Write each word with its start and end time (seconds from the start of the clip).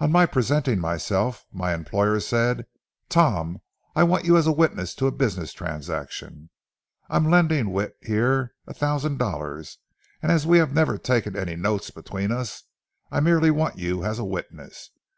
On 0.00 0.10
my 0.10 0.24
presenting 0.24 0.78
myself, 0.78 1.44
my 1.52 1.74
employer 1.74 2.20
said: 2.20 2.64
"Tom, 3.10 3.58
I 3.94 4.02
want 4.02 4.24
you 4.24 4.38
as 4.38 4.46
a 4.46 4.50
witness 4.52 4.94
to 4.94 5.06
a 5.06 5.12
business 5.12 5.52
transaction. 5.52 6.48
I'm 7.10 7.30
lending 7.30 7.70
Whit, 7.70 7.98
here, 8.00 8.54
a 8.66 8.72
thousand 8.72 9.18
dollars, 9.18 9.76
and 10.22 10.32
as 10.32 10.46
we 10.46 10.56
have 10.56 10.72
never 10.72 10.96
taken 10.96 11.36
any 11.36 11.54
notes 11.54 11.90
between 11.90 12.32
us, 12.32 12.62
I 13.10 13.20
merely 13.20 13.50
want 13.50 13.76
you 13.76 14.04
as 14.06 14.18
a 14.18 14.24
witness. 14.24 14.88